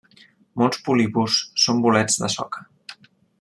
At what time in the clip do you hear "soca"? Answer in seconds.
2.37-2.67